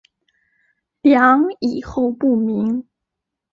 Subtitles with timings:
[1.03, 2.87] 梁以后不明。